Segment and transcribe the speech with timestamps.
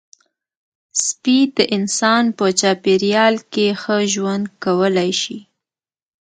[1.05, 5.39] سپي د انسان په چاپېریال کې ښه ژوند کولی شي.